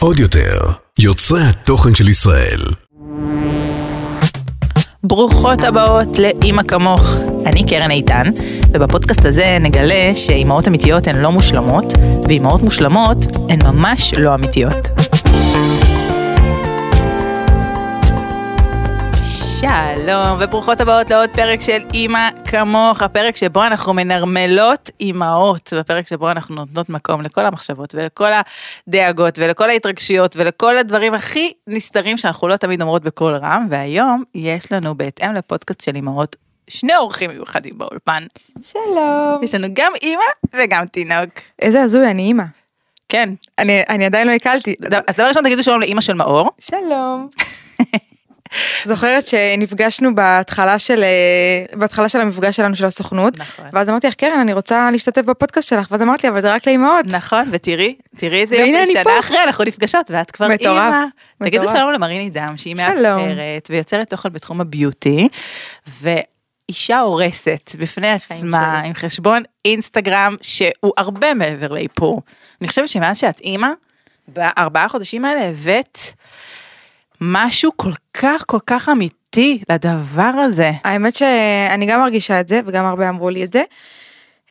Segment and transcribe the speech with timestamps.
[0.00, 0.60] עוד יותר,
[0.98, 2.60] יוצרי התוכן של ישראל.
[5.04, 7.10] ברוכות הבאות לאימא כמוך.
[7.46, 8.30] אני קרן איתן,
[8.74, 11.92] ובפודקאסט הזה נגלה שאימהות אמיתיות הן לא מושלמות,
[12.28, 13.18] ואימהות מושלמות
[13.48, 14.93] הן ממש לא אמיתיות.
[19.64, 26.30] שלום, וברוכות הבאות לעוד פרק של אימא כמוך, הפרק שבו אנחנו מנרמלות אימהות, בפרק שבו
[26.30, 28.28] אנחנו נותנות מקום לכל המחשבות ולכל
[28.88, 34.72] הדאגות ולכל ההתרגשויות ולכל הדברים הכי נסתרים שאנחנו לא תמיד אומרות בקול רם, והיום יש
[34.72, 36.36] לנו בהתאם לפודקאסט של אימהות
[36.68, 38.22] שני אורחים מיוחדים באולפן.
[38.62, 39.40] שלום.
[39.42, 41.30] יש לנו גם אימא וגם תינוק.
[41.58, 42.44] איזה הזוי, אני אימא.
[43.08, 43.28] כן,
[43.58, 44.74] אני, אני עדיין לא הקלתי.
[45.08, 46.50] אז דבר ראשון תגידו שלום לאימא של מאור.
[46.60, 47.28] שלום.
[48.84, 53.66] זוכרת שנפגשנו בהתחלה של, אה, בהתחלה של המפגש שלנו של הסוכנות, נכון.
[53.72, 56.66] ואז אמרתי לך, קרן, אני רוצה להשתתף בפודקאסט שלך, ואז אמרת לי, אבל זה רק
[56.66, 57.06] לאימהות.
[57.06, 59.20] נכון, ותראי, תראי איזה יופי, שנה פה.
[59.20, 61.04] אחרי אנחנו נפגשות, ואת כבר מטורף, אימא.
[61.42, 61.78] תגידו מטורף.
[61.78, 62.74] שלום למריני דם, שהיא.
[62.76, 65.28] מאפרת ויוצרת תוכן בתחום הביוטי,
[66.02, 68.88] ואישה הורסת בפני עצמה, שלי.
[68.88, 72.22] עם חשבון אינסטגרם שהוא הרבה מעבר לאיפור.
[72.60, 73.68] אני חושבת שמאז שאת אימא,
[74.28, 75.98] בארבעה חודשים האלה הבאת
[77.32, 80.72] משהו כל כך כל כך אמיתי לדבר הזה.
[80.84, 83.62] האמת שאני גם מרגישה את זה, וגם הרבה אמרו לי את זה.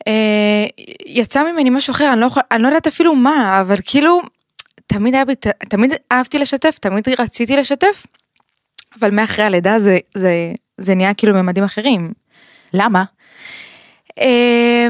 [0.06, 0.66] אה,
[1.06, 4.22] יצא ממני משהו אחר, אני לא, יכול, אני לא יודעת אפילו מה, אבל כאילו,
[4.86, 5.24] תמיד היה
[5.68, 8.06] תמיד אהבתי לשתף, תמיד רציתי לשתף,
[9.00, 12.12] אבל מאחרי הלידה זה, זה, זה נהיה כאילו ממדים אחרים.
[12.72, 13.04] למה?
[14.18, 14.88] אה,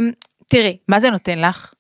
[0.49, 1.73] תראי, מה זה נותן לך?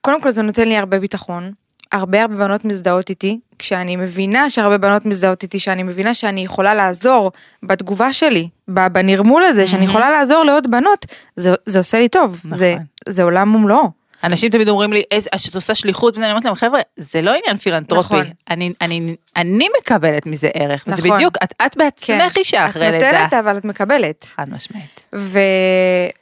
[0.00, 1.52] קודם כל זה נותן לי הרבה ביטחון.
[1.92, 6.74] הרבה הרבה בנות מזדהות איתי, כשאני מבינה שהרבה בנות מזדהות איתי, שאני מבינה שאני יכולה
[6.74, 12.40] לעזור בתגובה שלי, בנרמול הזה, שאני יכולה לעזור לעוד בנות, זה, זה עושה לי טוב,
[12.44, 12.58] נכון.
[12.58, 12.76] זה,
[13.08, 14.02] זה עולם ומלואו.
[14.24, 17.56] אנשים תמיד אומרים לי, "איזה- את עושה שליחות, ואני אומרת להם, חבר'ה, זה לא עניין
[17.56, 18.14] פילנטרופי.
[18.14, 18.26] נכון.
[18.50, 21.16] אני, אני, אני מקבלת מזה ערך, וזה נכון.
[21.16, 23.12] בדיוק, את, את בעצמך אישה אחרי את לידה.
[23.12, 24.26] נותנת אבל את מקבלת.
[24.36, 25.00] חד משמעית.
[25.14, 25.38] ו...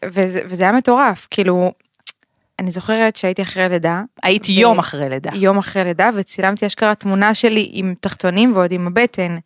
[0.05, 1.73] וזה, וזה היה מטורף, כאילו,
[2.61, 5.31] אני זוכרת שהייתי אחרי לידה, היית ו- יום אחרי לידה.
[5.35, 9.37] יום אחרי לידה, וצילמתי אשכרה תמונה שלי עם תחתונים ועוד עם הבטן.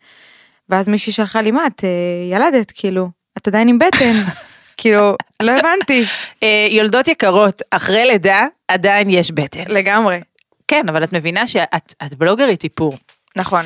[0.68, 3.08] ואז מישהי שלחה לי, מה, את אה, ילדת, כאילו,
[3.38, 4.12] את עדיין עם בטן.
[4.76, 6.04] כאילו, לא הבנתי.
[6.42, 9.64] אה, יולדות יקרות, אחרי לידה עדיין יש בטן.
[9.68, 10.20] לגמרי.
[10.68, 12.96] כן, אבל את מבינה שאת את בלוגרית איפור.
[13.36, 13.64] נכון.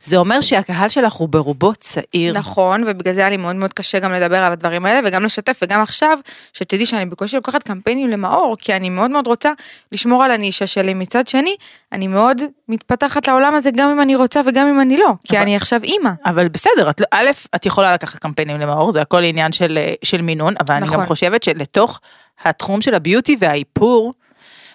[0.00, 2.38] זה אומר שהקהל שלך הוא ברובו צעיר.
[2.38, 5.58] נכון, ובגלל זה היה לי מאוד מאוד קשה גם לדבר על הדברים האלה, וגם לשתף,
[5.62, 6.18] וגם עכשיו,
[6.52, 9.52] שתדעי שאני בקושי לוקחת קמפיינים למאור, כי אני מאוד מאוד רוצה
[9.92, 10.94] לשמור על הנישה שלי.
[10.94, 11.56] מצד שני,
[11.92, 15.42] אני מאוד מתפתחת לעולם הזה, גם אם אני רוצה וגם אם אני לא, כי אבל-
[15.42, 16.10] אני עכשיו אימא.
[16.26, 19.94] אבל בסדר, את, לא- א', את יכולה לקחת קמפיינים למאור, זה הכל עניין של, אה,
[20.04, 21.00] של מינון, אבל אני נכון.
[21.00, 22.00] גם חושבת שלתוך
[22.44, 24.12] התחום של הביוטי והאיפור,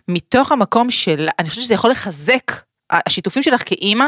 [0.07, 2.51] מתוך המקום של, אני חושבת שזה יכול לחזק,
[2.91, 4.05] השיתופים שלך כאימא,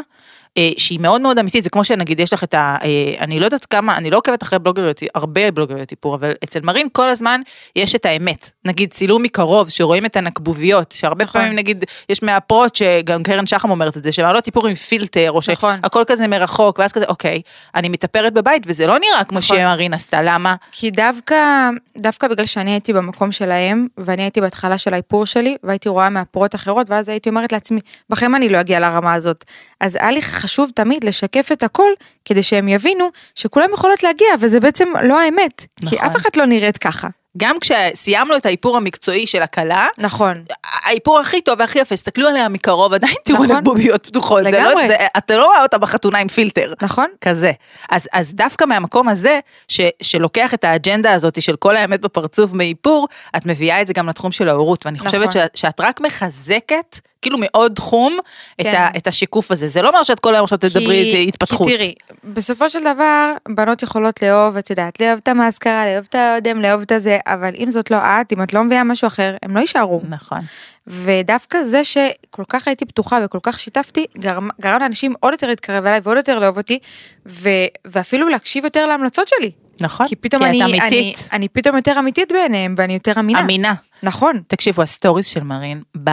[0.78, 2.76] שהיא מאוד מאוד אמיתית, זה כמו שנגיד יש לך את ה...
[2.84, 6.60] אה, אני לא יודעת כמה, אני לא עוקבת אחרי בלוגריות, הרבה בלוגריות איפור, אבל אצל
[6.64, 7.42] מרין כל הזמן
[7.76, 8.50] יש את האמת.
[8.66, 11.42] נגיד צילום מקרוב, שרואים את הנקבוביות, שהרבה נכון.
[11.42, 15.40] פעמים נגיד, יש מאפרות, שגם קרן שחם אומרת את זה, שמעלות איפור עם פילטר, או
[15.52, 15.80] נכון.
[15.82, 17.42] שהכל כזה מרחוק, ואז כזה, אוקיי,
[17.76, 19.58] אני מתאפרת בבית, וזה לא נראה כמו נכון.
[19.58, 20.56] שמרין עשתה, למה?
[20.72, 25.90] כי דווקא, דווקא בגלל שאני הייתי במקום שלהם, ואני הייתי בהתחלה של האיפור שלי, והייתי
[25.90, 29.46] רואה מאפרות אחרות, ואז הייתי אומרת לעצמי, בכם אני לא אגיע לרמה הזאת.
[29.80, 31.90] אז היה לי חשוב תמיד לשקף את הכל,
[32.26, 35.66] כדי שהם יבינו שכולם יכולות להגיע, וזה בעצם לא האמת.
[35.90, 36.08] כי נכון.
[36.08, 37.08] אף אחת לא נראית ככה.
[37.38, 40.44] גם כשסיימנו את האיפור המקצועי של הכלה, נכון.
[40.86, 43.56] האיפור הכי טוב והכי יפה, הסתכלו עליה מקרוב, עדיין תראו נכון.
[43.56, 44.88] נקבוביות פתוחות, זה לא, לגמרי.
[44.88, 46.74] זה, אתה לא רואה אותה בחתונה עם פילטר.
[46.82, 47.08] נכון?
[47.22, 47.52] כזה.
[47.90, 53.08] אז, אז דווקא מהמקום הזה, ש, שלוקח את האג'נדה הזאת של כל האמת בפרצוף מאיפור,
[53.38, 55.32] את מביאה את זה גם לתחום של ההורות, ואני חושבת נכון.
[55.32, 58.18] שאת, שאת רק מחזקת, כאילו מעוד תחום,
[58.62, 58.76] את, כן.
[58.76, 59.68] ה, את השיקוף הזה.
[59.68, 61.68] זה לא אומר שאת כל היום עכשיו תדברי את התפתחות.
[61.68, 66.16] כי תראי, בסופו של דבר, בנות יכולות לאהוב, את יודעת, לאהוב את המאסקרה, לאהוב את
[66.16, 69.36] האודם, לאהוב את הזה, אבל אם זאת לא את, אם את לא מביאה משהו אחר,
[69.44, 70.02] הם לא יישארו.
[70.10, 70.40] נכון.
[70.88, 75.86] ודווקא זה שכל כך הייתי פתוחה וכל כך שיתפתי, גרם, גרם לאנשים עוד יותר להתקרב
[75.86, 76.80] אליי ועוד יותר לאהוב אותי,
[77.26, 77.50] ו,
[77.86, 79.52] ואפילו להקשיב יותר להמלצות שלי.
[79.82, 80.08] נכון.
[80.08, 81.28] כי פתאום כי אני, את אני, אמיתית.
[81.32, 83.40] אני פתאום יותר אמיתית בעיניהם, ואני יותר אמינה.
[83.40, 83.74] אמינה.
[84.04, 84.42] נכון.
[84.48, 86.10] תקשיבו, הסטוריז של מרין, ב...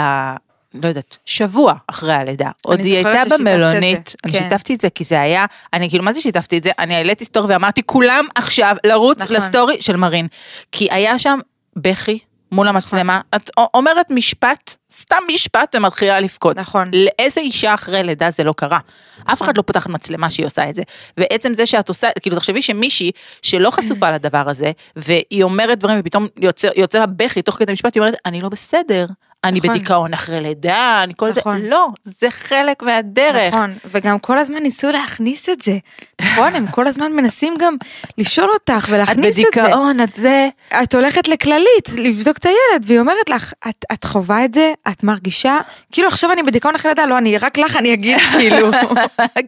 [0.75, 4.39] לא יודעת, שבוע אחרי הלידה, עוד היא הייתה במלונית, אני כן.
[4.39, 6.71] שיתפתי את זה כי זה היה, אני כאילו, מה זה שיתפתי את זה?
[6.79, 9.37] אני העליתי סטורי ואמרתי, כולם עכשיו לרוץ נכון.
[9.37, 10.27] לסטורי של מרין.
[10.73, 11.39] כי היה שם
[11.77, 12.19] בכי
[12.53, 16.57] מול המצלמה, את אומרת משפט, סתם משפט ומתחילה לבכות.
[16.57, 16.91] נכון.
[16.93, 18.79] לאיזה אישה אחרי לידה זה לא קרה?
[19.25, 20.83] אף אחד לא פותחת מצלמה שהיא עושה את זה.
[21.17, 23.11] ועצם זה שאת עושה, כאילו תחשבי שמישהי
[23.43, 27.95] שלא חשופה לדבר הזה, והיא אומרת דברים ופתאום יוצא, יוצא לה בכי תוך כדי משפט,
[27.95, 29.07] היא אומרת, אני לא בסדר,
[29.45, 29.71] אני נכון.
[29.71, 31.61] בדיכאון אחרי לידה, אני כל נכון.
[31.61, 33.55] זה, לא, זה חלק מהדרך.
[33.55, 35.79] נכון, וגם כל הזמן ניסו להכניס את זה.
[36.21, 37.77] נכון, הם כל הזמן מנסים גם
[38.19, 39.61] לשאול אותך את ולהכניס את זה.
[39.63, 40.49] בדיכאון, את זה.
[40.83, 45.05] את הולכת לכללית לבדוק את הילד, והיא אומרת לך, את, את חווה את זה, את
[45.05, 45.59] מרגישה,
[45.93, 48.71] כאילו עכשיו אני בדיכאון אחרי לידה, לא, אני, רק לך אני אגיד, כאילו.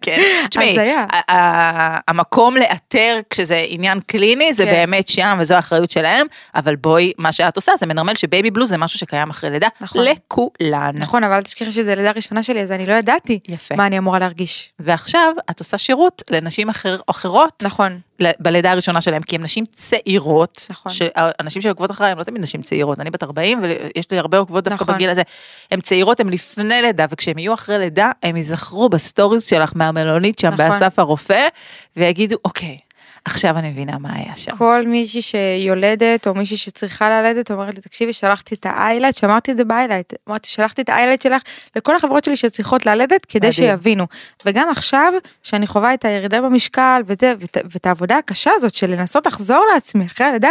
[0.03, 0.21] כן.
[0.51, 0.77] תשמעי,
[2.09, 4.71] המקום לאתר כשזה עניין קליני זה כן.
[4.71, 8.77] באמת שם וזו האחריות שלהם, אבל בואי, מה שאת עושה זה מנרמל שבייבי בלוז זה
[8.77, 10.05] משהו שקיים אחרי לידה נכון.
[10.05, 10.93] לכולן.
[10.99, 13.77] נכון, אבל אל תשכחי שזו לידה ראשונה שלי, אז אני לא ידעתי יפה.
[13.77, 14.73] מה אני אמורה להרגיש.
[14.79, 18.01] ועכשיו את עושה שירות לנשים אחר, אחרות נכון,
[18.39, 20.93] בלידה הראשונה שלהם, כי הן נשים צעירות, נכון.
[20.93, 24.65] שאנשים שעוקבות אחריי הם לא תמיד נשים צעירות, אני בת 40 ויש לי הרבה עוקבות
[24.65, 24.95] דווקא נכון.
[24.95, 25.23] בגיל הזה,
[25.71, 30.49] הן צעירות, הן לפני לידה, וכשהן יהיו אחרי לידה, הם ייזכרו בסטוריז שלך מהמלונית שם
[30.49, 30.69] נכון.
[30.69, 31.49] באסף הרופא,
[31.97, 32.79] ויגידו, אוקיי,
[33.25, 34.57] עכשיו אני מבינה מה היה שם.
[34.57, 39.53] כל מישהי שיולדת, או מישהי שצריכה ללדת, אומרת לי, תקשיבי, שלחתי את ה highlight, שמרתי
[39.53, 40.13] את זה ב highlight.
[40.29, 41.43] אמרתי, שלחתי את ה highlight שלך
[41.77, 43.53] לכל החברות שלי שצריכות ללדת, כדי מדהים.
[43.53, 44.07] שיבינו.
[44.47, 49.27] וגם עכשיו, שאני חווה את הירידה במשקל, וזה, ואת, ואת העבודה הקשה הזאת של לנסות
[49.27, 50.51] לחזור לעצמי אחרי הלידה,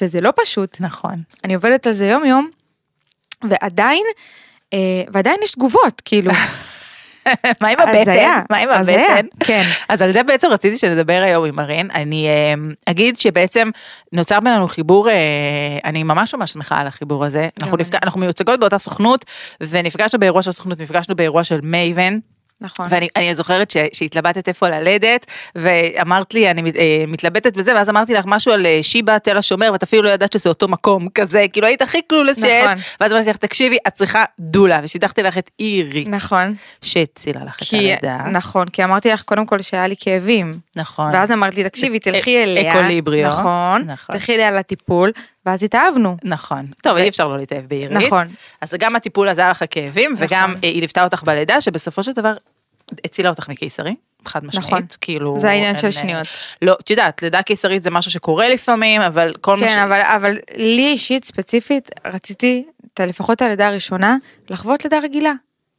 [0.00, 0.76] וזה לא פשוט.
[0.80, 1.22] נכון.
[1.44, 2.48] אני עובדת על זה יום יום,
[3.50, 4.04] ועדיין,
[4.72, 4.78] אה,
[5.12, 6.32] ועדיין יש תגובות, כאילו,
[7.62, 8.40] מה עם הבטן?
[8.50, 9.26] מה עם הבטן?
[9.40, 9.62] כן.
[9.88, 11.90] אז על זה בעצם רציתי שנדבר היום עם מרין.
[11.90, 12.54] אני אה,
[12.86, 13.70] אגיד שבעצם
[14.12, 15.14] נוצר בינינו חיבור, אה,
[15.84, 17.48] אני ממש ממש שמחה על החיבור הזה.
[18.02, 19.24] אנחנו מיוצגות באותה סוכנות,
[19.60, 22.18] ונפגשנו באירוע של הסוכנות, נפגשנו באירוע של מייבן.
[22.60, 22.86] נכון.
[22.90, 28.14] ואני אני זוכרת ש, שהתלבטת איפה ללדת, ואמרת לי, אני אה, מתלבטת בזה, ואז אמרתי
[28.14, 31.44] לך משהו על אה, שיבא, תל השומר, ואת אפילו לא ידעת שזה אותו מקום כזה,
[31.52, 32.78] כאילו היית הכי קלולס שיש, נכון.
[33.00, 37.62] ואז אמרתי לך, תקשיבי, את צריכה דולה, ושידכתי לך את אירית, נכון, שהצילה לך את
[37.62, 38.16] כי, הלידה.
[38.16, 41.10] נכון, כי אמרתי לך קודם כל שהיה לי כאבים, נכון.
[41.14, 43.28] ואז אמרת לי, תקשיבי, תלכי אליה, אקוליבריו.
[43.28, 44.16] נכון, נכון.
[44.16, 45.12] תלכי אליה לטיפול,
[45.46, 46.60] ואז התאהבנו, נכון.
[46.82, 47.96] טוב, אי אפשר לא להתאהב בעירית.
[47.96, 48.26] נכון.
[48.60, 50.60] אז גם הטיפול הזה היה לך כאבים, וגם נכון.
[50.64, 52.34] אה, היא ליוותה אותך בלידה, שבסופו של דבר
[53.04, 53.94] הצילה אותך מקיסרי.
[54.28, 54.82] חד משמעית, נכון.
[55.00, 55.38] כאילו...
[55.38, 56.26] זה העניין של אה, שניות.
[56.62, 59.72] לא, את יודעת, לידה קיסרית זה משהו שקורה לפעמים, אבל כל מה ש...
[59.72, 62.64] כן, אבל, אבל לי אישית, ספציפית, רציתי,
[62.94, 64.16] את לפחות הלידה הראשונה,
[64.50, 65.32] לחוות לידה רגילה.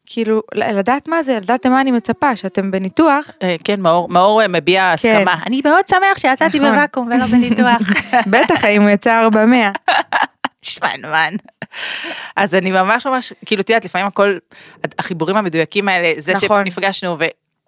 [0.05, 4.47] כאילו, לדעת מה זה, לדעת למה אני מצפה, שאתם בניתוח, אה, כן, מאור, מאור אה,
[4.47, 5.15] מביע כן.
[5.15, 5.43] הסכמה.
[5.45, 6.71] אני מאוד שמח שיצאתי נכון.
[6.71, 7.81] בוואקום ולא בניתוח.
[8.31, 9.73] בטח אם הוא יצא 400.
[10.61, 11.33] שמנמן.
[12.35, 14.37] אז אני ממש ממש, כאילו, את יודעת, לפעמים הכל,
[14.99, 16.63] החיבורים המדויקים האלה, זה נכון.
[16.63, 17.17] שנפגשנו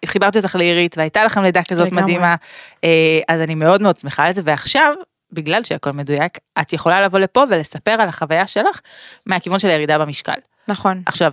[0.06, 1.92] וחיברתי אותך לעירית, והייתה לכם לידה כזאת.
[1.92, 2.36] מדהימה,
[2.84, 4.94] אה, אז אני מאוד מאוד שמחה על זה, ועכשיו,
[5.32, 8.80] בגלל שהכל מדויק, את יכולה לבוא לפה ולספר על החוויה שלך
[9.26, 10.38] מהכיוון של הירידה במשקל.
[10.68, 11.32] נכון, עכשיו,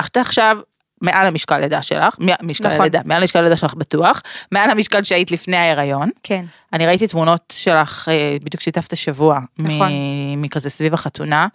[0.00, 0.56] אה, את עכשיו
[1.00, 2.82] מעל המשקל לידה שלך, משקל נכון.
[2.82, 6.10] לידה, מעל המשקל לידה שלך בטוח, מעל המשקל שהיית לפני ההיריון.
[6.22, 9.88] כן, אני ראיתי תמונות שלך, אה, בדיוק שיתפת שבוע, נכון.
[9.92, 11.46] מ- מכזה סביב החתונה.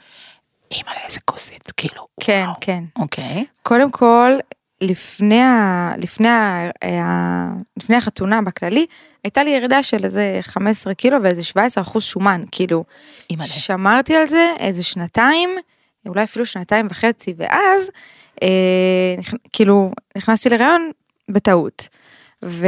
[0.72, 2.58] אימא לאיזה כוסית, כאילו, כן, וואו.
[2.62, 2.84] כן.
[3.00, 3.46] אוקיי.
[3.64, 4.32] קודם כל,
[4.82, 7.48] לפני, ה, לפני, ה, ה,
[7.78, 8.86] לפני החתונה בכללי,
[9.24, 12.84] הייתה לי ירידה של איזה 15 קילו ואיזה 17 אחוז שומן, כאילו,
[13.30, 13.48] אימא'לה.
[13.48, 15.50] שמרתי על זה איזה שנתיים,
[16.08, 17.94] אולי אפילו שנתיים וחצי, ואז, אה,
[19.54, 20.92] כאילו, נכנסתי להיריון
[21.32, 21.88] בטעות.
[22.46, 22.68] ו,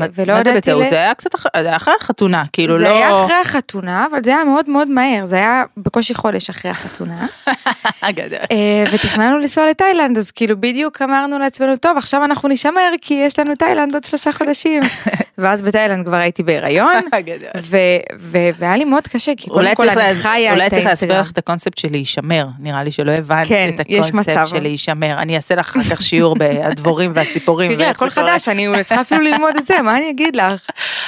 [0.00, 0.70] מה- ולא מה זה ידעתי...
[0.70, 0.86] בטעות?
[0.86, 2.88] ל- זה היה קצת אח- זה היה אחרי החתונה, כאילו זה לא...
[2.88, 7.26] היה אחרי החתונה, אבל זה היה מאוד מאוד מהר, זה היה בקושי חודש אחרי החתונה.
[8.10, 8.38] גדול.
[8.50, 13.38] אה, ותכננו לנסוע לתאילנד, אז כאילו בדיוק אמרנו לעצמנו, טוב, עכשיו אנחנו נשמר כי יש
[13.38, 14.82] לנו תאילנד עוד שלושה חודשים.
[15.38, 16.94] ואז בתאילנד כבר הייתי בהיריון.
[17.62, 17.76] ו-
[18.18, 21.12] ו- והיה לי מאוד קשה, כי קודם אולי כל אני חיה אולי את צריך להסביר
[21.12, 21.20] האינסטגרם.
[21.20, 24.46] לך את הקונספט של להישמר, נראה לי שלא הבנת כן, את הקונספט.
[24.46, 27.74] של להישמר, אני אעשה לך אחר כך שיעור בדבורים והציפורים.
[27.74, 28.14] תראי, הכל זה.
[28.14, 30.66] חדש, אני אולי צריכה אפילו ללמוד את זה, מה אני אגיד לך?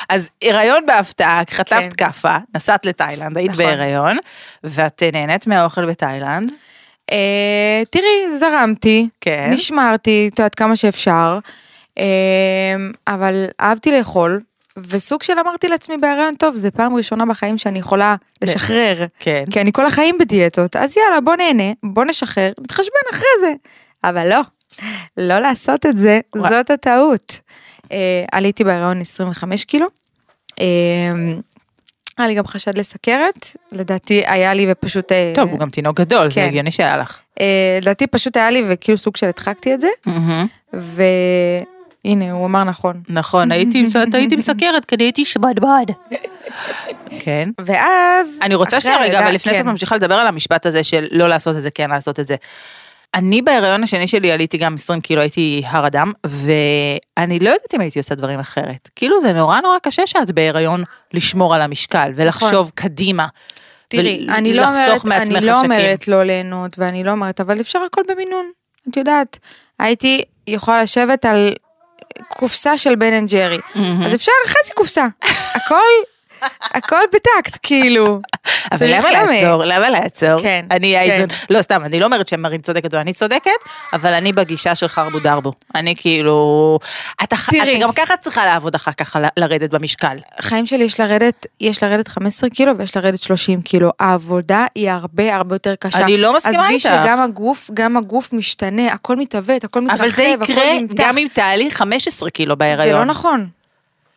[0.08, 2.06] אז הריון בהפתעה, חטפת כן.
[2.06, 3.64] כאפה, נסעת לתאילנד, היית נכון.
[3.64, 4.18] בהיריון,
[4.64, 6.52] ואת נהנית מהאוכל בתאילנד.
[7.12, 9.50] אה, תראי, זרמתי, כן.
[9.52, 11.38] נשמרתי, את יודעת, כמה שאפשר,
[11.98, 12.04] אה,
[13.06, 14.40] אבל אהבתי לאכול,
[14.88, 19.06] וסוג של אמרתי לעצמי בהיריון, טוב, זה פעם ראשונה בחיים שאני יכולה לשחרר.
[19.18, 19.44] כן.
[19.50, 23.52] כי אני כל החיים בדיאטות, אז יאללה, בוא נהנה, בוא נשחרר, נתחשבן אחרי זה.
[24.04, 24.40] אבל לא,
[25.16, 26.50] לא לעשות את זה, וואי.
[26.50, 27.40] זאת הטעות.
[27.92, 29.86] אה, עליתי בהיריון 25 קילו.
[30.60, 30.66] אה,
[32.18, 35.12] היה לי גם חשד לסכרת, לדעתי היה לי ופשוט...
[35.12, 36.46] אה, טוב, הוא גם תינוק גדול, זה כן.
[36.46, 37.18] הגיוני שהיה לך.
[37.40, 39.88] אה, לדעתי פשוט היה לי וכאילו סוג של הדחקתי את זה,
[40.72, 43.00] והנה, הוא אמר נכון.
[43.08, 45.86] נכון, הייתי הייתי מסכרת, כי הייתי שבדבד.
[47.18, 47.50] כן.
[47.58, 48.38] ואז...
[48.42, 49.58] אני רוצה שנייה רגע, אבל לפני כן.
[49.58, 52.36] שאת ממשיכה לדבר על המשפט הזה של לא לעשות את זה, כן לעשות את זה.
[53.14, 57.80] אני בהיריון השני שלי עליתי גם 20 קילו, הייתי הר אדם, ואני לא יודעת אם
[57.80, 58.88] הייתי עושה דברים אחרת.
[58.96, 63.26] כאילו זה נורא נורא קשה שאת בהיריון לשמור על המשקל ולחשוב קדימה.
[63.88, 65.72] תראי, אני לא אומרת, אני לא חשקים.
[65.72, 68.50] אומרת לא ליהנות, ואני לא אומרת, אבל אפשר הכל במינון.
[68.90, 69.38] את יודעת,
[69.78, 71.52] הייתי יכולה לשבת על
[72.28, 73.58] קופסה של בן אנד ג'רי,
[74.06, 75.04] אז אפשר חצי קופסה.
[75.54, 75.76] הכל,
[76.60, 78.20] הכל בטקט, כאילו.
[78.72, 79.64] אבל למה לעצור?
[79.64, 80.38] למה לעצור?
[80.42, 80.98] כן, אני כן.
[80.98, 83.50] האיזון, לא סתם, אני לא אומרת שמרין צודקת או אני צודקת,
[83.92, 85.52] אבל אני בגישה של חרבו דרבו.
[85.74, 86.78] אני כאילו,
[87.22, 87.32] את
[87.80, 90.16] גם ככה צריכה לעבוד אחר כך לרדת במשקל.
[90.40, 93.90] חיים שלי יש לרדת, יש לרדת 15 קילו ויש לרדת 30 קילו.
[94.00, 96.04] העבודה היא הרבה הרבה יותר קשה.
[96.04, 96.84] אני לא מסכימה עזבי איתך.
[96.84, 100.94] שגם הגוף, גם הגוף משתנה, הכל מתעוות, הכל מתרחב, אבל זה הכל יקרה נמתח.
[100.96, 102.88] גם אם תעלי 15 קילו בהיריון.
[102.88, 103.48] זה לא נכון.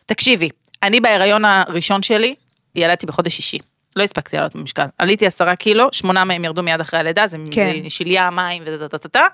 [0.06, 0.48] תקשיבי,
[0.82, 2.34] אני בהיריון הראשון שלי,
[2.74, 3.58] ילדתי בחודש שישי.
[3.96, 4.84] לא הספקתי לעלות במשקל.
[4.98, 7.88] עליתי עשרה קילו, שמונה מהם ירדו מיד אחרי הלידה, זה כן.
[7.88, 9.26] שליה, מים וטה-טה-טה.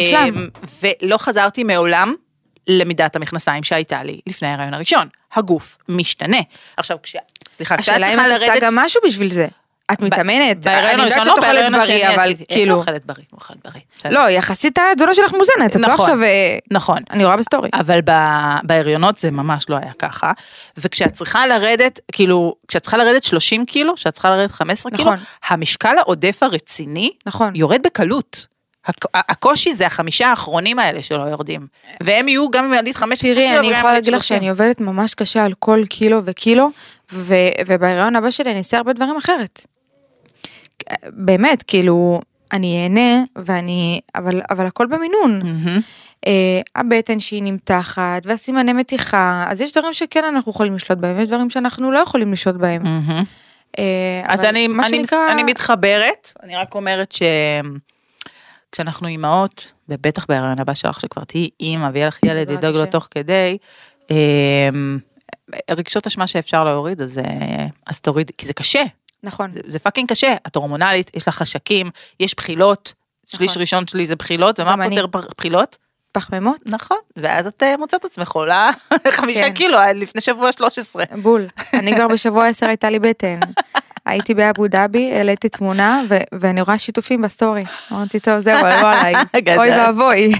[0.00, 0.48] מושלם.
[0.82, 2.14] ולא חזרתי מעולם
[2.66, 5.08] למידת המכנסיים שהייתה לי לפני ההיריון הראשון.
[5.34, 6.40] הגוף משתנה.
[6.76, 7.16] עכשיו, כש...
[7.48, 8.62] סליחה, כשאת השאלה אם צריכה את עושה לרדת...
[8.62, 9.48] גם משהו בשביל זה.
[9.92, 13.24] את מתאמנת, אני יודעת הראשון שאת לא, אוכלת בריא, אבל כאילו, אוכלת בריא?
[13.32, 14.12] אוכלת בריא.
[14.14, 16.00] לא, יחסית התזונה שלך מוזנת, את לא נכון.
[16.04, 16.98] עכשיו, אה, נכון.
[17.10, 17.68] אני רואה בסטורי.
[17.74, 18.00] אבל
[18.62, 20.32] בהריונות זה ממש לא היה ככה.
[20.76, 25.24] וכשאת צריכה לרדת, כאילו, כשאת צריכה לרדת 30 קילו, כשאת צריכה לרדת 15 קילו, נכון.
[25.48, 27.56] המשקל העודף הרציני נכון.
[27.56, 28.46] יורד בקלות.
[28.86, 31.66] הק- הקושי זה החמישה האחרונים האלה שלא יורדים.
[32.02, 34.36] והם יהיו גם אם עלית 15 קילו, תראי, אני יכולה להגיד לך 30.
[34.36, 36.70] שאני עובדת ממש קשה על כל קילו וקילו,
[37.12, 37.34] ו-
[37.66, 39.66] ובהיריון הבא שלי אני אעשה הרבה דברים אחרת.
[41.10, 42.20] באמת, כאילו,
[42.52, 45.42] אני אהנה, ואני, אבל, אבל הכל במינון.
[45.42, 45.80] מהמם.
[46.26, 51.28] אה, הבטן שהיא נמתחת, והסימני מתיחה, אז יש דברים שכן אנחנו יכולים לשלוט בהם, ויש
[51.28, 52.82] דברים שאנחנו לא יכולים לשלוט בהם.
[52.82, 53.24] מהמם.
[53.78, 57.14] אה, אז אני, אני, שנקרא, אני מתחברת, אני רק אומרת
[58.70, 62.86] שכשאנחנו אימהות, ובטח בהיריון הבא שלך שכבר תהיי אימא ויהיה לך ילד, לדאוג לו.
[62.86, 63.58] תוך כדי,
[64.10, 64.68] אה,
[65.70, 68.82] רגשות אשמה שאפשר להוריד, אז, אה, אז תוריד, כי זה קשה,
[69.22, 72.92] נכון, זה, זה fucking קשה, את הורמונלית, יש לך חשקים, יש בחילות,
[73.26, 73.60] שליש נכון.
[73.60, 74.88] ראשון שלי זה בחילות, ומה.
[74.88, 75.78] פותר בחילות?
[76.12, 78.70] פחמימות, נכון, ואז את אה, מוצאת עצמך עולה
[79.10, 79.54] חמישה כן.
[79.54, 81.04] קילו, עד לפני שבוע 13.
[81.22, 81.46] בול.
[81.74, 83.40] אני כבר בשבוע 10 הייתה לי בטן.
[84.06, 87.62] הייתי באבו דאבי, העליתי תמונה, ו- ואני רואה שיתופים בסטורי.
[87.92, 89.14] אמרתי, טוב, זהו, יבוא עליי.
[89.56, 90.32] אוי ואבוי.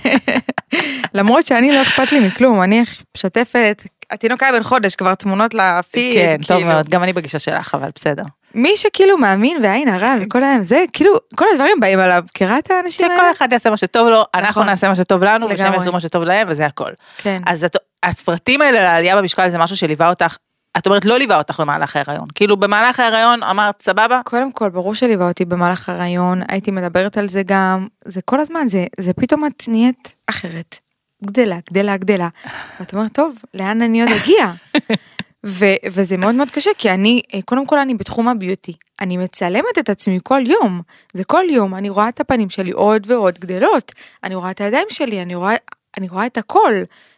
[1.14, 2.84] למרות שאני לא אכפת לי מכלום, אני
[3.16, 6.14] משתפת, התינוק היה בן חודש, כבר תמונות לפיד.
[6.14, 6.72] כן, טוב כאילו.
[6.72, 8.22] מאוד, גם אני בגישה שלך, אבל בסדר.
[8.54, 12.71] מי שכאילו מאמין בעין הרע וכל היום, זה כאילו, כל הדברים באים עליו, מכירה את
[12.71, 13.16] האנשים האלה?
[13.16, 14.66] שכל אחד יעשה מה שטוב לו, אנחנו נכון.
[14.66, 15.73] נעשה מה שטוב לנו, ושהם.
[15.73, 16.90] יעשו מה שטוב להם, וזה הכל.
[17.18, 17.42] כן.
[17.47, 17.66] אז
[18.02, 20.37] הסרטים האלה לעלייה במשקל זה משהו שליווה אותך,
[20.78, 24.94] את אומרת לא ליווה אותך במהלך ההיריון, כאילו במהלך ההיריון אמרת סבבה, קודם כל, ברור
[24.94, 29.47] שליווה אותי במהלך הרעיון, הייתי מדברת על זה גם, זה כל הזמן, זה, זה פתאום
[29.47, 30.78] את נהיית אחרת.
[31.25, 32.28] גדלה, גדלה, גדלה.
[32.80, 34.47] ואת אומרת, טוב, לאן אני עוד אגיע?
[35.46, 38.72] ו- וזה מאוד מאוד קשה, כי אני, אה, קודם כל אני בתחום הביוטי.
[39.00, 40.80] אני מצלמת את עצמי כל יום.
[41.14, 43.92] זה כל יום, אני רואה את הפנים שלי עוד ועוד גדלות.
[44.25, 45.56] אני רואה את הידיים שלי, אני רואה...
[45.99, 46.75] אני רואה את הכל,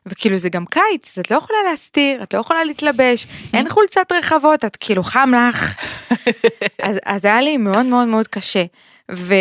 [0.06, 4.12] וכאילו זה גם קיץ, אז את לא יכולה להסתיר, את לא יכולה להתלבש, אין חולצת
[4.12, 5.76] רחבות, את כאילו חם לך.
[6.82, 8.64] אז, אז היה לי מאוד מאוד מאוד קשה.
[9.12, 9.34] ו,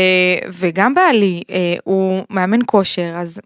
[0.54, 3.40] וגם בעלי, אה, הוא מאמן כושר, אז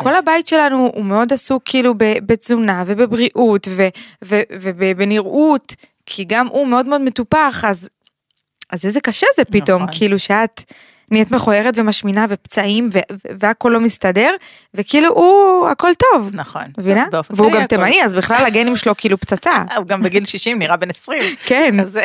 [0.00, 3.88] כל הבית שלנו הוא מאוד עסוק כאילו בתזונה ובבריאות ו-
[4.24, 5.74] ו- ובנראות,
[6.06, 7.88] כי גם הוא מאוד מאוד מטופח, אז,
[8.70, 9.94] אז איזה קשה זה פתאום, נכון.
[9.98, 10.72] כאילו שאת
[11.10, 12.98] נהיית מכוערת ומשמינה ופצעים ו-
[13.38, 14.30] והכל לא מסתדר,
[14.74, 16.30] וכאילו הוא, הכל טוב.
[16.32, 16.62] נכון.
[16.78, 17.04] מבינה?
[17.30, 17.66] והוא גם.
[17.66, 19.52] תימני, אז בכלל הגנים שלו כאילו פצצה.
[19.76, 21.22] הוא גם בגיל 60 נראה בן 20.
[21.46, 21.80] כן.
[21.80, 22.04] אז אה,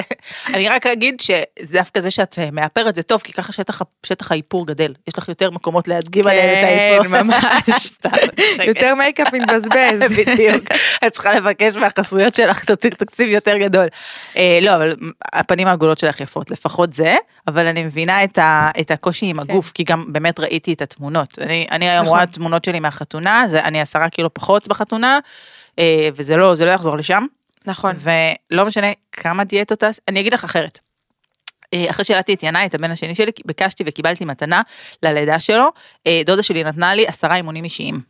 [0.54, 1.44] אני רק אגיד שזה
[1.74, 4.94] דווקא זה שאת אה, מאפרת זה טוב, כי ככה שטח, שטח האיפור גדל.
[5.08, 7.18] יש לך יותר מקומות להדגים עליהם את האיפור.
[7.18, 7.90] כן, ממש.
[8.68, 10.18] יותר מייקאפ מתבזבז.
[10.18, 10.64] בדיוק.
[11.08, 12.64] את צריכה לבקש מהחסויות שלך
[12.98, 13.88] תקציב יותר גדול.
[14.38, 14.96] אה, לא, אבל
[15.34, 17.16] הפנים העגולות שלך יפות, לפחות זה,
[17.48, 21.40] אבל אני מבינה את ה- הקושי עם הגוף, כי גם באמת ראיתי את התמונות.
[21.40, 22.18] אני אני היום נכון.
[22.18, 25.20] רואה תמונות שלי מהחתונה, זה- אני עשרה קילו פחות בחתונה,
[25.80, 27.26] אה, וזה לא זה לא יחזור לשם.
[27.66, 27.96] נכון.
[28.52, 30.80] ולא משנה כמה דיאטות, אני אגיד לך אחרת.
[31.74, 34.62] אה, אחרי שילדתי את ינאי, את הבן השני שלי, ביקשתי וקיבלתי מתנה
[35.04, 35.70] ללידה שלו,
[36.08, 38.02] אה, דודה שלי נתנה לי עשרה אימונים אישיים.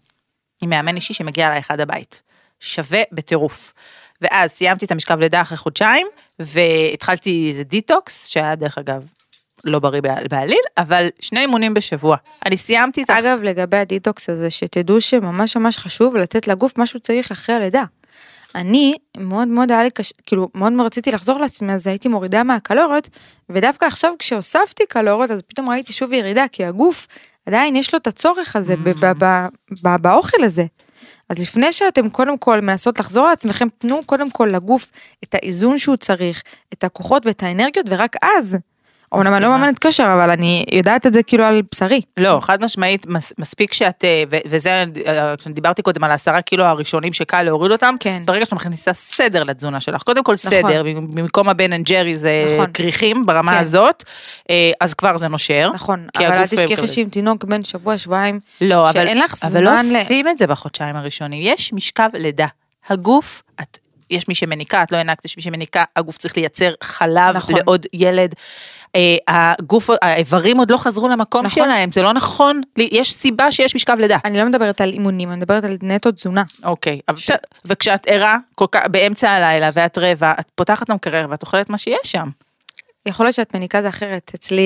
[0.63, 2.21] עם מאמן אישי שמגיע אליי אחד הבית.
[2.59, 3.73] שווה בטירוף.
[4.21, 6.07] ואז סיימתי את המשכב לידה אחרי חודשיים,
[6.39, 9.03] והתחלתי איזה דיטוקס, שהיה דרך אגב
[9.65, 12.17] לא בריא בעל- בעליל, אבל שני אימונים בשבוע.
[12.45, 13.19] אני סיימתי את ה...
[13.19, 17.83] אגב, לגבי הדיטוקס הזה, שתדעו שממש ממש חשוב לתת לגוף מה שהוא צריך אחרי הלידה.
[18.55, 22.43] אני, מאוד מאוד היה לי קשה, כאילו, מאוד מאוד רציתי לחזור לעצמי, אז הייתי מורידה
[22.43, 23.09] מהקלוריות,
[23.49, 27.07] ודווקא עכשיו כשהוספתי קלוריות, אז פתאום ראיתי שוב ירידה, כי הגוף,
[27.45, 28.75] עדיין יש לו את הצורך הזה
[30.01, 30.65] באוכל הזה.
[31.29, 34.91] אז לפני שאתם קודם כל מנסות לחזור לעצמכם, תנו קודם כל לגוף
[35.23, 36.43] את האיזון שהוא צריך,
[36.73, 38.57] את הכוחות ואת האנרגיות, ורק אז.
[39.13, 39.49] אומנם אני לא.
[39.49, 42.01] מאמנת כושר, אבל אני יודעת את זה כאילו על בשרי.
[42.17, 46.63] לא, חד משמעית, מס, מספיק שאת, אה, ו- וזה, אה, כשדיברתי קודם על העשרה קילו
[46.63, 48.21] הראשונים שקל להוריד אותם, כן.
[48.25, 52.71] ברגע שאת מכניסה סדר לתזונה שלך, קודם כל סדר, במקום הבן אנד ג'רי זה נכון.
[52.73, 53.57] כריכים ברמה כן.
[53.57, 54.03] הזאת,
[54.49, 55.71] אה, אז כבר זה נושר.
[55.73, 56.87] נכון, אבל אל תשכחי.
[56.87, 60.37] שעם תינוק בן שבוע, שבועיים, לא, אבל, שאין לך אבל לא זמן ל- עושים את
[60.37, 62.47] זה בחודשיים הראשונים, יש משכב לידה.
[62.89, 63.77] הגוף, את,
[64.09, 67.55] יש מי שמניקה, את לא הענקת, יש מי שמניקה, הגוף צריך לייצר חלב נכון.
[67.55, 68.33] לעוד ילד.
[68.95, 71.63] אה, הגוף, האיברים עוד לא חזרו למקום נכון.
[71.63, 74.17] שלהם, זה לא נכון, יש סיבה שיש משכב לידה.
[74.25, 76.43] אני לא מדברת על אימונים, אני מדברת על נטו תזונה.
[76.63, 78.37] אוקיי, בסדר, וכשאת ערה
[78.71, 82.29] כך באמצע הלילה ואת רעבה, את פותחת את המקרר ואת אוכלת מה שיש שם.
[83.05, 84.61] יכול להיות שאת מניקה זה אחרת, אצלי,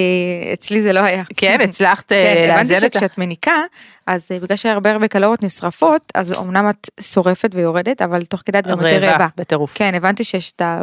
[0.53, 1.23] אצלי זה לא היה.
[1.37, 2.99] כן, הצלחת אה, כן, הבנתי לאזן את ה...
[2.99, 3.61] שכשאת מניקה,
[4.07, 8.59] אז אה, בגלל שהרבה הרבה קלוריות נשרפות, אז אמנם את שורפת ויורדת, אבל תוך כדי
[8.59, 9.27] את גם יותר רעבה.
[9.37, 9.71] בטירוף.
[9.75, 10.81] כן, הבנתי שיש את ה...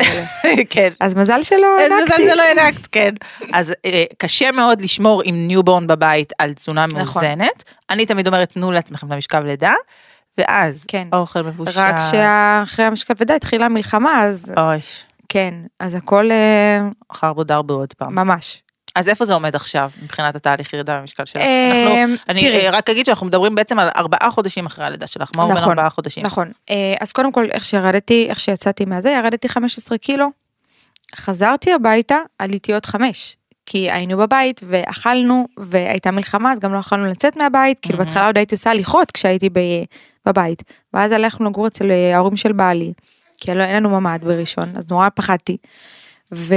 [0.70, 0.92] כן.
[1.00, 2.30] אז מזל שלא איזה מזל הנקתי.
[2.32, 3.14] שלא הנקת, כן.
[3.52, 7.24] אז אה, קשה מאוד לשמור עם newborn בבית על תזונה נכון.
[7.24, 7.64] מאוזנת.
[7.90, 9.72] אני תמיד אומרת, תנו לעצמכם את המשכב לידה,
[10.38, 11.08] ואז כן.
[11.12, 11.80] אוכל מבושל.
[11.80, 14.78] רק שאחרי המשקל ודי התחילה המלחמה, אז אוי,
[15.28, 18.14] כן, אז הכל אה, חרבו דרבו עוד פעם.
[18.14, 18.62] ממש.
[18.94, 21.42] אז איפה זה עומד עכשיו, מבחינת התהליך ירידה במשקל שלך?
[21.42, 21.70] אה,
[22.06, 22.66] אנחנו- אני תראי.
[22.66, 25.90] אה, רק אגיד שאנחנו מדברים בעצם על ארבעה חודשים אחרי הלידה שלך, מה נכון, ארבעה
[25.90, 26.22] חודשים?
[26.26, 26.52] נכון.
[26.70, 30.26] אה, אז קודם כל, איך שירדתי, איך שיצאתי מהזה, ירדתי 15 קילו.
[31.16, 33.36] חזרתי הביתה, עליתי עוד חמש.
[33.66, 37.98] כי היינו בבית ואכלנו והייתה מלחמה אז גם לא יכולנו לצאת מהבית כאילו.
[37.98, 39.84] בהתחלה עוד הייתי עושה הליכות כשהייתי ב-
[40.26, 40.62] בבית
[40.94, 42.92] ואז הלכנו לגור אצל ההורים של בעלי
[43.40, 45.56] כי אין לנו ממ"ד בראשון אז נורא פחדתי.
[46.32, 46.54] ו...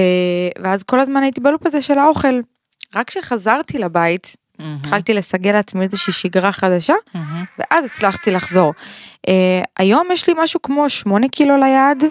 [0.63, 2.39] ואז כל הזמן הייתי בלופ הזה של האוכל.
[2.95, 7.43] רק כשחזרתי לבית מהמם, התחלתי לסגל לעצמי איזושהי שגרה חדשה מהמם.
[7.59, 8.73] ואז הצלחתי לחזור.
[9.27, 9.29] Uh,
[9.77, 12.03] היום יש לי משהו כמו שמונה קילו ליד.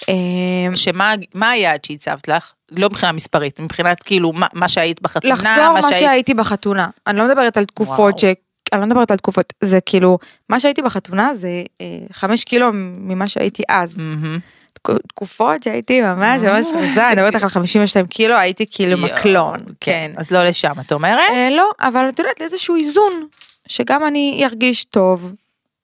[0.00, 2.52] Uh, שמה מה היעד שהצבת לך?
[2.70, 5.98] לא מבחינה מספרית, מבחינת כאילו מה, מה שהיית בחתונה, לחזור מה שהיית...
[5.98, 6.88] שהייתי בחתונה.
[7.06, 8.18] אני לא מדברת על תקופות וואו.
[8.18, 8.24] ש...
[8.72, 11.48] אני לא מדברת על תקופות, זה כאילו, מה שהייתי בחתונה זה
[11.80, 13.98] אה, חמש קילו ממה שהייתי אז.
[13.98, 14.38] מהמם.
[14.96, 19.58] תק- תקופות שהייתי ממש ממש רזה, אני מדברת איתך על 52 קילו, הייתי כאילו מקלון,
[19.80, 20.10] כן.
[20.16, 21.30] אז לא לשם, את אומרת?
[21.30, 23.12] אה, לא, אבל את יודעת, איזשהו איזון,
[23.68, 25.32] שגם אני ארגיש טוב,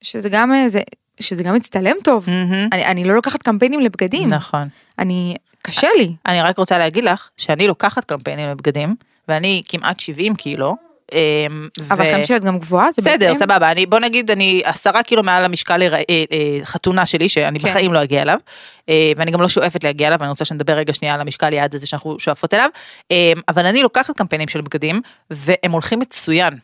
[0.03, 0.81] שזה גם, אה, זה,
[1.21, 2.25] שזה גם יצטלם טוב.
[2.31, 2.69] מהמם.
[2.73, 4.69] אני, אני לא לוקחת קמפיינים לבגדים, נכון.
[4.99, 6.12] אני, קשה לי.
[6.27, 8.95] אני רק רוצה להגיד לך שאני לוקחת קמפיינים לבגדים,
[9.29, 10.77] ואני כמעט 70 קילו.
[11.12, 13.35] אמ, אבל חיים את גם גבוהה, זה בסדר.
[13.35, 17.69] סבבה, אני, בוא נגיד, אני עשרה קילו מעל המשקל אה, אה, חתונה שלי, שאני כן.
[17.69, 18.38] בחיים לא אגיע אליו,
[18.88, 21.75] אה, ואני גם לא שואפת להגיע אליו, ואני רוצה שנדבר רגע שנייה על המשקל יעד
[21.75, 22.69] הזה שאנחנו שואפות אליו,
[23.49, 26.55] אבל אני לוקחת קמפיינים של בגדים, והם הולכים מצוין.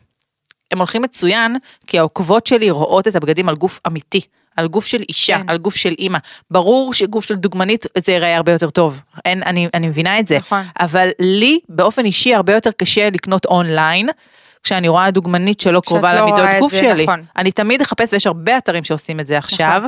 [0.71, 4.21] הם הולכים מצוין, כי העוקבות שלי רואות את הבגדים על גוף אמיתי.
[4.57, 5.49] על גוף של אישה, כן.
[5.49, 6.17] על גוף של אימא.
[6.51, 9.01] ברור שגוף של דוגמנית זה ייראה הרבה יותר טוב.
[9.25, 10.37] אין, אני, אני מבינה את זה.
[10.37, 10.63] נכון.
[10.79, 14.09] אבל לי באופן אישי הרבה יותר קשה לקנות אונליין.
[14.63, 17.03] כשאני רואה דוגמנית שלא קרובה לא למידות גוף זה, שלי.
[17.03, 17.23] נכון.
[17.37, 19.81] אני תמיד אחפש, ויש הרבה אתרים שעושים את זה עכשיו,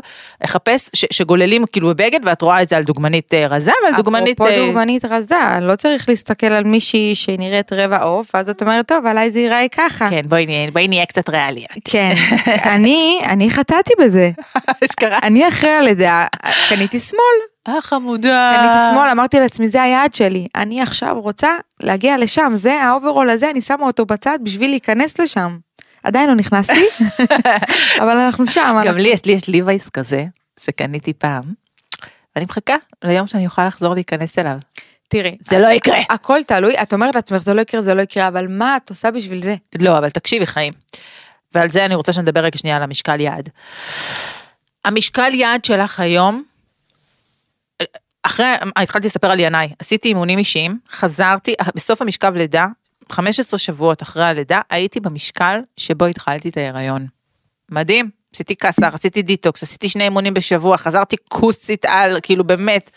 [0.44, 4.42] אחפש ש- שגוללים כאילו בבגד ואת רואה את זה על דוגמנית אה, רזה ועל דוגמנית...
[4.42, 8.88] אפרופו אה, דוגמנית רזה, לא צריך להסתכל על מישהי שנראית רבע עוף, ואז את אומרת,
[8.88, 10.10] טוב, עליי זה ייראה ככה.
[10.10, 11.70] כן, בואי נהיה, בואי נהיה קצת ריאליות.
[11.84, 12.14] כן,
[12.74, 14.32] אני, אני חטאתי בזה.
[14.86, 15.20] אשכרה.
[15.24, 16.26] אני אחרי הלידה,
[16.70, 17.53] קניתי small.
[17.68, 18.54] אה, חמודה.
[18.56, 20.48] קניתי small, אמרתי לעצמי, זה היעד שלי.
[20.56, 21.50] אני עכשיו רוצה
[21.80, 25.58] להגיע לשם, זה האוברול הזה, אני שמה אותו בצד בשביל להיכנס לשם.
[26.04, 26.86] עדיין לא נכנסתי,
[28.02, 28.82] אבל אנחנו שם.
[28.86, 30.26] גם לי יש, לי יש ליווייס כזה,
[30.60, 31.44] שקניתי פעם,
[32.36, 34.58] ואני מחכה ליום שאני אוכל לחזור להיכנס אליו.
[35.08, 36.00] תראי, זה לא יקרה.
[36.10, 39.12] הכל תלוי, את אומרת לעצמך, זה לא יקרה, זה לא יקרה, אבל מה את עושה
[39.12, 39.56] בשביל זה?
[39.80, 40.74] לא, אבל תקשיבי חיים.
[41.56, 43.50] ועל זה אני רוצה שנדבר רגע שנייה על המשקל יעד.
[44.86, 46.44] המשקל יעד שלך היום,
[48.24, 52.68] אחרי, התחלתי לספר על ינאי, עשיתי אימונים אישיים, חזרתי, בסוף המשכב לידה,
[53.10, 57.08] 15 שבועות אחרי הלידה, הייתי במשקל שבו התחלתי את ההיריון.
[57.72, 62.92] מדהים, עשיתי קאסר, עשיתי דיטוקס, עשיתי שני אימונים בשבוע, חזרתי כוסית על, כאילו באמת,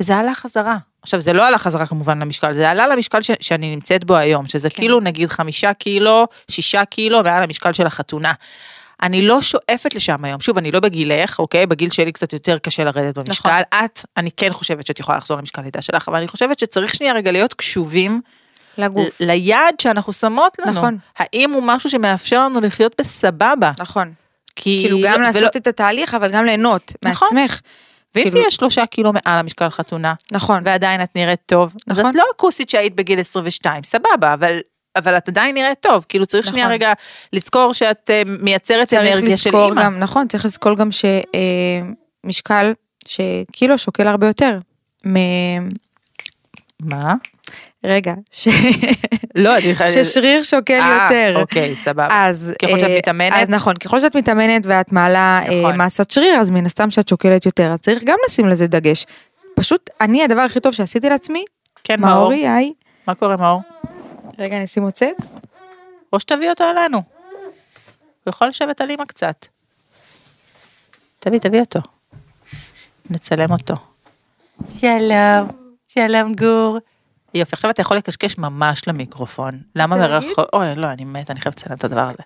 [0.00, 0.76] וזה עלה חזרה.
[1.02, 4.46] עכשיו זה לא עלה חזרה כמובן למשקל, זה עלה למשקל ש- שאני נמצאת בו היום,
[4.46, 4.76] שזה כן.
[4.76, 8.32] כאילו נגיד חמישה קילו, שישה קילו מעל המשקל של החתונה.
[9.02, 11.66] אני לא שואפת לשם היום, שוב, אני לא בגילך, אוקיי?
[11.66, 13.48] בגיל שלי קצת יותר קשה לרדת במשקל.
[13.48, 13.84] נכון.
[13.84, 17.12] את, אני כן חושבת שאת יכולה לחזור למשקל לידה שלך, אבל אני חושבת שצריך שנייה
[17.14, 18.20] רגע להיות קשובים
[18.78, 19.20] לגוף.
[19.20, 20.72] ליעד שאנחנו שמות לנו.
[20.72, 20.98] נכון.
[21.18, 23.70] האם הוא משהו שמאפשר לנו לחיות בסבבה?
[23.80, 24.12] נכון.
[24.56, 24.80] כי...
[24.82, 27.28] כאילו גם ולא- לעשות את התהליך, אבל גם ליהנות נכון.
[27.32, 27.60] מעצמך.
[28.14, 30.62] ואם זה כאילו- יהיה שלושה קילו מעל המשקל חתונה, נכון.
[30.66, 32.10] ועדיין את נראית טוב, אז נכון.
[32.10, 34.58] את לא הכוסית שהיית בגיל 22, סבבה, אבל
[34.96, 36.74] אבל את עדיין נראית טוב, כאילו צריך שנייה נכון.
[36.74, 36.92] רגע
[37.32, 39.82] לזכור שאת אה, מייצרת אנרגיה של אימא.
[39.84, 40.88] גם, נכון, צריך לזכור גם
[42.24, 42.72] שמשקל
[43.06, 44.58] שקילו שוקל הרבה יותר.
[45.06, 45.68] מ-
[46.80, 47.14] מה?
[47.84, 48.48] רגע, ש-
[49.34, 49.92] לא, אני חייבת...
[50.04, 51.40] ששריר שוקל אה, יותר.
[51.40, 52.08] אוקיי, סבבה.
[52.10, 53.32] אז ככל שאת אה, מתאמנת?
[53.36, 55.80] אז נכון, ככל שאת מתאמנת ואת מעלה אה, נכון.
[55.80, 59.06] מסת שריר, אז מן הסתם שאת שוקלת יותר, אז צריך גם לשים לזה דגש.
[59.54, 61.44] פשוט, אני, הדבר הכי טוב שעשיתי לעצמי,
[61.84, 62.12] כן, מאור.
[62.12, 62.72] מאורי, היי,
[63.06, 63.60] מה קורה, מאור?
[64.42, 65.32] רגע, אני אשים מוצץ.
[66.12, 67.02] או שתביא אותו אלינו.
[68.24, 69.46] הוא יכול לשבת על אימא קצת.
[71.18, 71.80] תביא, תביא אותו.
[73.10, 73.74] נצלם אותו.
[74.68, 75.48] שלום,
[75.86, 76.78] שלום גור.
[77.34, 79.60] יופי, עכשיו אתה יכול לקשקש ממש למיקרופון.
[79.76, 79.96] למה?
[79.96, 80.48] מרחוק?
[80.52, 82.22] אוי, לא, אני מתה, אני חייבת לצלם את הדבר הזה.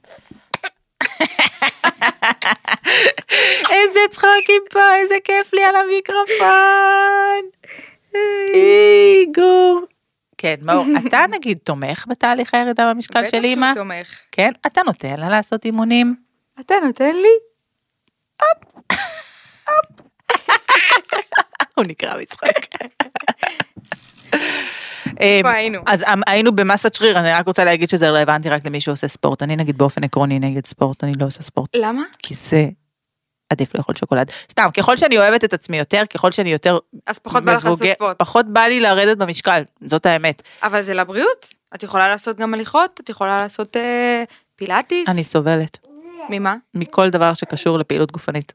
[3.77, 7.43] איזה צחוקים פה, איזה כיף לי על המיקרופון.
[8.15, 9.81] היי, גור.
[10.39, 13.73] כן, מאור, אתה נגיד תומך בתהליך הירידה במשקל של אימא?
[13.75, 14.21] תומך.
[14.33, 16.17] כן, אתה נותן לה לעשות אימונים?
[16.61, 17.29] אתה נותן לי?
[21.75, 22.67] הוא נקרא מצחק.
[25.21, 25.81] אמ, היינו?
[25.87, 29.43] אז אמ, היינו במסת שריר, אני רק רוצה להגיד שזה רלוונטי רק למי שעושה ספורט.
[29.43, 32.03] אני נגיד באופן עקרוני נגד ספורט, אני לא עושה ספורט, למה?
[32.19, 32.69] כי זה
[33.51, 34.31] עדיף לאכול שוקולד.
[34.51, 37.79] סתם, ככל שאני אוהבת את עצמי יותר, ככל שאני יותר אז פחות בא לך לעשות
[37.79, 38.19] מבוגר- ספורט.
[38.19, 40.43] פחות בא לי לרדת במשקל, זאת האמת.
[40.63, 41.49] אבל זה לבריאות.
[41.75, 44.25] את יכולה לעשות גם הליכות, את יכולה לעשות אה,
[44.57, 45.09] פילאטיס.
[45.09, 45.79] אני סובלת
[46.31, 46.55] ממה?
[46.75, 48.53] מכל דבר שקשור לפעילות גופנית.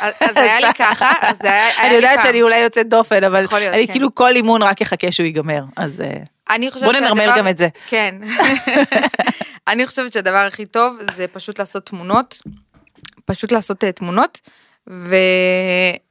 [0.00, 2.26] אז היה לי ככה, אז היה היה לי אני יודעת פעם.
[2.26, 3.92] שאני אולי יוצאת דופן, אבל להיות, אני כן.
[3.92, 7.68] כאילו כל אימון רק יחכה שהוא ייגמר, אז אה, בוא ננרמל גם את זה.
[7.86, 8.14] כן.
[9.68, 12.38] אני חושבת שהדבר הכי טוב זה פשוט לעשות תמונות,
[13.26, 14.40] פשוט לעשות אה, תמונות,
[14.90, 15.14] ו...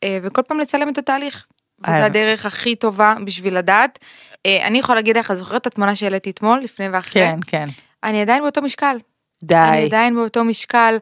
[0.04, 1.45] אה, וכל פעם לצלם את התהליך.
[1.78, 2.06] זאת אה.
[2.06, 3.99] הדרך הכי טובה בשביל לדעת.
[4.45, 7.21] אני יכולה להגיד לך, זוכרת את התמונה שהעליתי אתמול, לפני ואחרי?
[7.21, 7.65] כן, כן.
[8.04, 8.86] אני עדיין באותו משקל.
[8.88, 8.99] אני
[9.43, 9.86] די.
[9.86, 10.97] עדיין באותו משקל.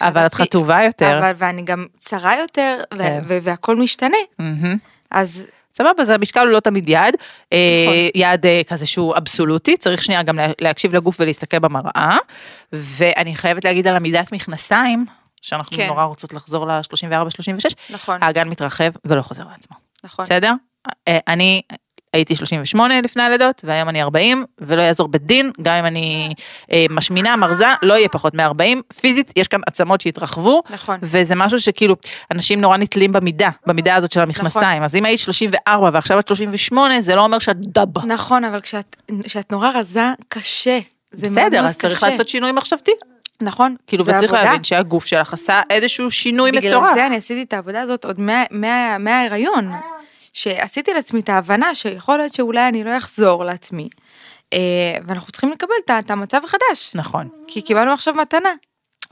[0.00, 1.18] אבל את חטובה יותר.
[1.18, 3.22] אבל, ואני גם צרה יותר, ו- כן.
[3.28, 4.16] ו- והכל משתנה.
[4.38, 4.76] מהמם.
[5.10, 7.94] אז סבבה, אז המשקל הוא לא תמיד יעד, נכון.
[8.14, 12.16] יעד כזה שהוא אבסולוטי, צריך שנייה גם לה- להקשיב לגוף ולהסתכל במראה,
[12.72, 15.06] ואני חייבת להגיד על עמידת מכנסיים,
[15.46, 15.86] שאנחנו כן.
[15.86, 20.24] נורא רוצות לחזור ל-34-36, נכון, האגן מתרחב ולא חוזר לעצמו, נכון.
[20.24, 20.52] בסדר?
[21.08, 21.62] אה, אני
[22.12, 26.34] הייתי 38 לפני הלידות, והיום אני 40, ולא יעזור בדין, גם אם אני
[26.72, 30.98] אה, משמינה, מרזה, לא יהיה פחות מ-40, פיזית יש כאן עצמות שהתרחבו, נכון.
[31.02, 31.96] וזה משהו שכאילו,
[32.30, 34.64] אנשים נורא נתלים במידה, במידה הזאת של המכנסיים.
[34.64, 34.82] נכון.
[34.84, 38.00] אז אם היית 34 ועכשיו את 38, זה לא אומר שאת דבה.
[38.06, 40.78] נכון, אבל כשאת, כשאת נורא רזה, קשה.
[41.12, 42.08] זה מאוד בסדר, מאוד אז צריך קשה.
[42.08, 42.90] לעשות שינוי מחשבתי.
[43.40, 44.42] נכון, כאילו, וצריך עבודה.
[44.42, 46.94] להבין שהגוף שלך עשה איזשהו שינוי בגלל מטורף.
[46.94, 49.70] זה אני עשיתי את העבודה הזאת עוד מה- מה- מההיריון.
[50.32, 53.88] שעשיתי לעצמי את ההבנה שיכול להיות שאולי אני לא אחזור לעצמי.
[54.52, 54.58] אה,
[55.06, 56.94] ואנחנו צריכים לקבל את המצב החדש.
[56.94, 58.48] נכון, כי קיבלנו עכשיו מתנה.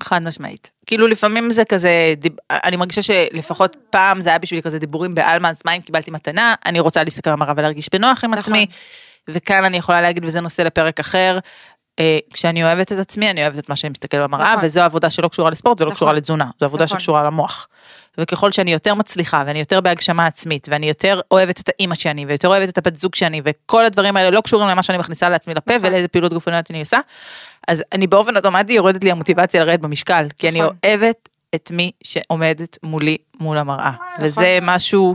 [0.02, 0.70] חד משמעית.
[0.86, 5.48] כאילו לפעמים זה כזה, דיב- אני מרגישה שלפחות פעם זה היה בשביל כזה דיבורים בעלמא,
[5.48, 8.42] אז מה אם קיבלתי מתנה, אני רוצה להסתכל במראה ולהרגיש בנוח עם נכון.
[8.52, 8.66] עצמי.
[9.28, 11.38] וכאן אני יכולה להגיד, וזה נושא לפרק אחר,
[12.32, 14.64] כשאני אוהבת את עצמי, אני אוהבת את מה שאני מסתכל במראה, נכון.
[14.66, 15.96] וזו עבודה שלא קשורה לספורט ולא נכון.
[15.96, 16.98] קשורה לתזונה, זו עבודה נכון.
[16.98, 17.68] שקשורה למוח.
[18.18, 22.48] וככל שאני יותר מצליחה, ואני יותר בהגשמה עצמית, ואני יותר אוהבת את האימא שאני, ויותר
[22.48, 25.76] אוהבת את הבת זוג שאני, וכל הדברים האלה לא קשורים למה שאני מכניסה לעצמי לפה,
[25.76, 25.88] נכון.
[25.88, 26.98] ולאיזה פעילות גופנית אני עושה,
[27.68, 30.76] אז אני באופן אוטומטי יורדת לי המוטיבציה לרדת במשקל, כי אני נכון.
[30.86, 33.90] אוהבת את מי שעומדת מולי מול המראה.
[33.90, 34.06] נכון.
[34.20, 35.14] וזה משהו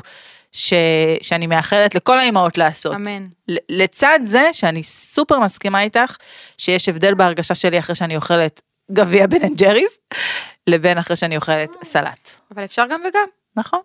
[0.52, 0.74] ש...
[1.22, 2.96] שאני מאחלת לכל האימהות לעשות.
[2.96, 3.28] אמן.
[3.70, 6.16] לצד זה שאני סופר מסכימה איתך
[6.58, 10.00] שיש הבדל בהרגשה שלי אחרי שאני אוכלת גביע בן אנד ג'ריס,
[10.68, 12.30] לבין אחרי שאני אוכלת סלט.
[12.56, 13.28] אבל אפשר גם וגם.
[13.56, 13.80] נכון.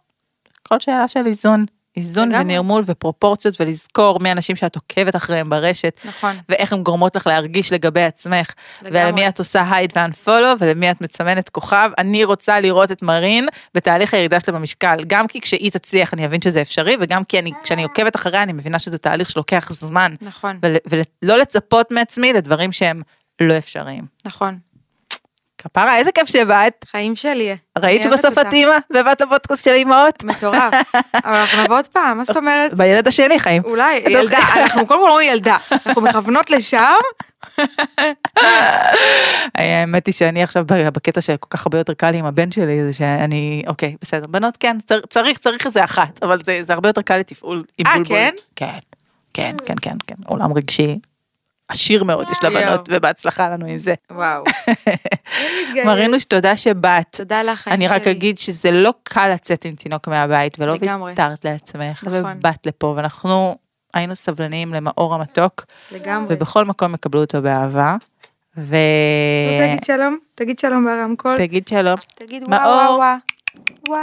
[0.62, 1.66] כל שאלה של איזון.
[1.96, 2.44] איזון לגמרי.
[2.44, 6.00] ונרמול ופרופורציות ולזכור מי האנשים שאת עוקבת אחריהם ברשת.
[6.04, 6.36] נכון.
[6.48, 8.50] ואיך הן גורמות לך להרגיש לגבי עצמך.
[8.82, 9.04] לגמרי.
[9.04, 11.90] ולמי את עושה hide ו unfollow ולמי את מסמנת כוכב.
[11.98, 14.96] אני רוצה לראות את מרין בתהליך הירידה שלה במשקל.
[15.06, 18.52] גם כי כשהיא תצליח אני אבין שזה אפשרי וגם כי אני, כשאני עוקבת אחריה אני
[18.52, 20.14] מבינה שזה תהליך שלוקח זמן.
[20.20, 20.58] נכון.
[20.62, 20.76] ול,
[21.22, 23.02] ולא לצפות מעצמי לדברים שהם
[23.40, 24.04] לא אפשריים.
[24.24, 24.58] נכון.
[25.64, 26.84] כפרה איזה כיף שבאת.
[26.90, 27.56] חיים שלי.
[27.78, 28.52] ראית שבסוף את.
[28.52, 30.24] אימא ובאת לפודקאסט של אימהות?
[30.24, 30.74] מטורף.
[31.24, 32.74] אבל אנחנו נבוא עוד פעם, מה זאת אומרת?
[32.74, 33.62] בילד השני חיים.
[33.64, 36.94] אולי, ילדה, אנחנו קודם כל אומרים ילדה, אנחנו מכוונות לשם,
[39.54, 42.92] האמת היא שאני עכשיו בקטע שכל כך הרבה יותר קל לי עם הבן שלי, זה
[42.92, 47.16] שאני, אוקיי, בסדר, בנות כן, צר- צריך, צריך איזה אחת, אבל זה, הרבה יותר קל
[47.16, 48.16] לתפעול עם אה, בולבול.
[48.16, 48.34] כן?
[48.56, 48.78] כן,
[49.34, 50.98] כן, כן, כן, כן, עולם רגשי
[51.68, 52.88] עשיר מאוד יש לבנות.
[52.92, 53.94] ובהצלחה לנו עם זה.
[54.10, 54.44] וואו.
[55.86, 57.06] מרינוש, תודה שבאת.
[57.16, 57.86] תודה לך, אני.
[57.88, 60.74] רק אגיד שזה לא קל לצאת עם תינוק מהבית, ולא.
[61.04, 62.36] ויתרת לעצמך, נכון.
[62.38, 63.56] ובאת לפה, ואנחנו
[63.94, 66.34] היינו סבלניים למאור המתוק, לגמרי.
[66.36, 67.96] ובכל מקום יקבלו אותו באהבה.
[68.56, 68.76] ו...
[69.52, 70.18] רוצה להגיד שלום?
[70.34, 71.36] תגיד שלום ברמקול.
[71.36, 71.96] תגיד שלום.
[72.14, 72.42] תגיד.
[72.48, 73.16] וואו וואו
[73.88, 74.02] וואו.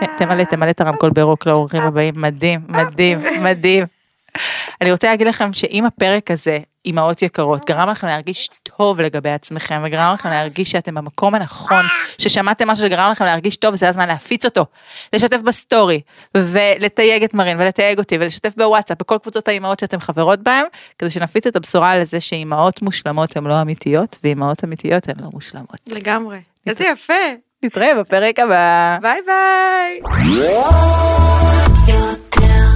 [0.00, 3.84] ת- תמלא, תמלא את הרמקול ברוק לאורחים הבאים, מדהים, מדהים, מדהים.
[4.80, 9.82] אני רוצה להגיד לכם שאם הפרק הזה, אמהות יקרות, גרם לכם להרגיש טוב לגבי עצמכם,
[9.84, 11.82] וגרם לכם להרגיש שאתם במקום הנכון,
[12.18, 14.66] ששמעתם משהו שגרם לכם להרגיש טוב, זה הזמן להפיץ אותו,
[15.12, 16.00] לשתף בסטורי,
[16.36, 20.64] ולתייג את מרין, ולתייג אותי, ולשתף בוואטסאפ, בכל קבוצות האימהות שאתם חברות בהן,
[20.98, 25.80] כדי שנפיץ את הבשורה לזה שאימהות מושלמות הן לא אמיתיות, ואימהות אמיתיות הן לא מושלמות.
[25.86, 26.38] לגמרי.
[26.66, 27.14] איזה יפה.
[27.62, 28.98] נתראה בפרק הבא.
[29.02, 30.00] ביי ביי.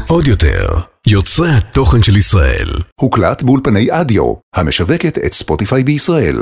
[0.08, 2.68] עוד יותר, יוצרי התוכן של ישראל.
[3.00, 6.36] הוקלט באולפני אדיו, המשווקת את ספוטיפיי בישראל.